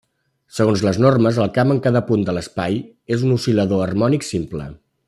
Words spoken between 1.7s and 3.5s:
en cada punt de l'espai és un